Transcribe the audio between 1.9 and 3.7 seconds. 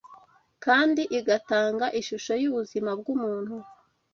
ishusho y’ubuzima bw’umuntu